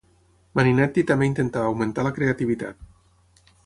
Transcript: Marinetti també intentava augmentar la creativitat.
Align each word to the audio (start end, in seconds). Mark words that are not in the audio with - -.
Marinetti 0.59 1.03
també 1.13 1.29
intentava 1.33 1.71
augmentar 1.75 2.09
la 2.09 2.15
creativitat. 2.19 2.85